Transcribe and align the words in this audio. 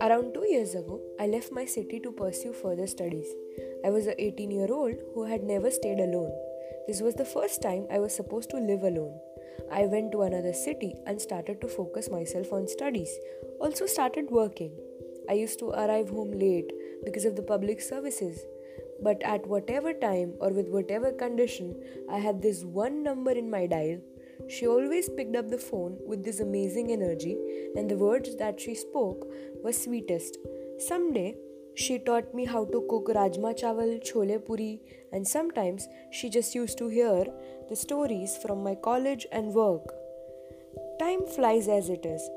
Around 0.00 0.34
two 0.34 0.46
years 0.48 0.76
ago, 0.76 1.00
I 1.18 1.26
left 1.26 1.50
my 1.50 1.64
city 1.64 1.98
to 1.98 2.12
pursue 2.12 2.52
further 2.52 2.86
studies. 2.86 3.26
I 3.84 3.90
was 3.90 4.06
an 4.06 4.14
18 4.18 4.52
year 4.52 4.70
old 4.70 4.94
who 5.14 5.24
had 5.24 5.42
never 5.42 5.72
stayed 5.72 5.98
alone. 5.98 6.32
This 6.86 7.00
was 7.00 7.16
the 7.16 7.24
first 7.24 7.60
time 7.60 7.88
I 7.90 7.98
was 7.98 8.14
supposed 8.14 8.50
to 8.50 8.58
live 8.58 8.84
alone. 8.84 9.18
I 9.72 9.86
went 9.86 10.12
to 10.12 10.22
another 10.22 10.52
city 10.52 10.94
and 11.06 11.20
started 11.20 11.60
to 11.62 11.66
focus 11.66 12.08
myself 12.08 12.52
on 12.52 12.68
studies, 12.68 13.10
also 13.60 13.86
started 13.86 14.30
working. 14.30 14.70
I 15.28 15.32
used 15.32 15.58
to 15.58 15.70
arrive 15.70 16.10
home 16.10 16.30
late 16.30 16.70
because 17.04 17.24
of 17.24 17.34
the 17.34 17.42
public 17.42 17.80
services. 17.80 18.46
But 19.02 19.22
at 19.24 19.44
whatever 19.44 19.92
time 19.92 20.34
or 20.38 20.50
with 20.50 20.68
whatever 20.68 21.10
condition, 21.10 21.82
I 22.08 22.18
had 22.18 22.42
this 22.42 22.62
one 22.64 23.02
number 23.02 23.32
in 23.32 23.50
my 23.50 23.66
dial 23.66 24.00
she 24.48 24.66
always 24.66 25.08
picked 25.08 25.36
up 25.36 25.48
the 25.48 25.58
phone 25.58 25.98
with 26.06 26.24
this 26.24 26.40
amazing 26.40 26.90
energy, 26.92 27.36
and 27.76 27.90
the 27.90 27.96
words 27.96 28.36
that 28.36 28.60
she 28.60 28.74
spoke 28.74 29.26
were 29.62 29.72
sweetest. 29.72 30.38
Someday, 30.78 31.36
she 31.74 31.98
taught 31.98 32.34
me 32.34 32.44
how 32.44 32.64
to 32.64 32.84
cook 32.90 33.08
rajma 33.08 33.54
chawal, 33.60 34.00
chole 34.02 34.44
puri, 34.44 34.80
and 35.12 35.26
sometimes 35.26 35.88
she 36.10 36.28
just 36.28 36.54
used 36.54 36.78
to 36.78 36.88
hear 36.88 37.26
the 37.68 37.76
stories 37.76 38.36
from 38.38 38.64
my 38.64 38.74
college 38.74 39.26
and 39.30 39.54
work. 39.54 39.94
Time 40.98 41.24
flies 41.26 41.68
as 41.68 41.88
it 41.88 42.04
is. 42.04 42.28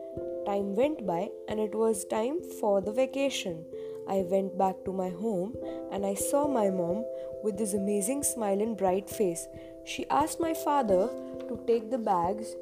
Time 0.46 0.76
went 0.76 1.06
by, 1.08 1.30
and 1.48 1.60
it 1.60 1.74
was 1.74 2.06
time 2.06 2.40
for 2.60 2.82
the 2.82 2.92
vacation. 2.92 3.66
I 4.08 4.26
went 4.30 4.58
back 4.58 4.84
to 4.86 4.94
my 4.94 5.10
home 5.10 5.56
and 5.92 6.06
I 6.06 6.14
saw 6.14 6.48
my 6.48 6.70
mom 6.70 7.06
with 7.44 7.58
this 7.58 7.74
amazing 7.74 8.24
smile 8.24 8.62
and 8.62 8.78
bright 8.78 9.10
face. 9.10 9.48
She 9.86 10.08
asked 10.10 10.40
my 10.40 10.54
father 10.54 11.10
to 11.48 11.60
take 11.68 11.90
the 11.90 11.98
bags 11.98 12.56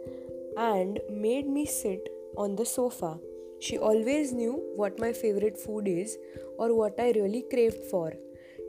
and 0.57 0.99
made 1.09 1.47
me 1.47 1.65
sit 1.65 2.09
on 2.37 2.55
the 2.55 2.65
sofa. 2.65 3.19
She 3.59 3.77
always 3.77 4.31
knew 4.31 4.63
what 4.75 4.99
my 4.99 5.11
favorite 5.11 5.57
food 5.57 5.87
is 5.87 6.17
or 6.57 6.73
what 6.75 6.99
I 6.99 7.11
really 7.11 7.43
craved 7.49 7.85
for. 7.85 8.13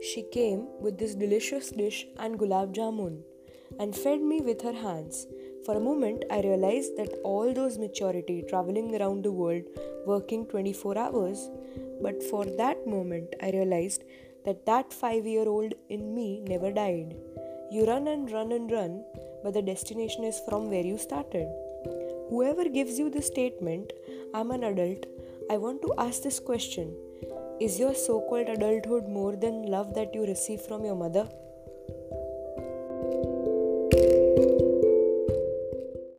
She 0.01 0.23
came 0.23 0.67
with 0.79 0.97
this 0.97 1.15
delicious 1.15 1.69
dish 1.71 2.07
and 2.17 2.37
gulab 2.37 2.73
jamun 2.73 3.21
and 3.79 3.95
fed 3.95 4.21
me 4.21 4.41
with 4.41 4.61
her 4.61 4.73
hands. 4.73 5.27
For 5.65 5.77
a 5.77 5.79
moment, 5.79 6.25
I 6.31 6.41
realized 6.41 6.97
that 6.97 7.19
all 7.23 7.53
those 7.53 7.77
maturity 7.77 8.43
traveling 8.49 8.95
around 8.95 9.23
the 9.23 9.31
world, 9.31 9.63
working 10.05 10.45
24 10.47 10.97
hours, 10.97 11.49
but 12.01 12.23
for 12.23 12.45
that 12.45 12.85
moment, 12.87 13.35
I 13.41 13.51
realized 13.51 14.03
that 14.45 14.65
that 14.65 14.91
five 14.91 15.25
year 15.25 15.47
old 15.47 15.73
in 15.89 16.13
me 16.15 16.41
never 16.47 16.71
died. 16.71 17.15
You 17.71 17.85
run 17.85 18.07
and 18.07 18.31
run 18.31 18.51
and 18.51 18.71
run, 18.71 19.03
but 19.43 19.53
the 19.53 19.61
destination 19.61 20.23
is 20.23 20.41
from 20.47 20.69
where 20.69 20.85
you 20.85 20.97
started. 20.97 21.47
Whoever 22.29 22.67
gives 22.69 22.97
you 22.97 23.09
the 23.09 23.21
statement, 23.21 23.93
I'm 24.33 24.51
an 24.51 24.63
adult, 24.63 25.05
I 25.49 25.57
want 25.57 25.81
to 25.81 25.93
ask 25.97 26.21
this 26.21 26.39
question 26.39 26.95
Is 27.59 27.79
your 27.79 27.93
so 27.93 28.21
called 28.21 28.49
adulthood 28.49 29.07
more 29.07 29.35
than 29.35 29.63
love 29.63 29.93
that 29.95 30.15
you 30.15 30.25
receive 30.25 30.61
from 30.61 30.85
your 30.85 30.95
mother? 30.95 31.27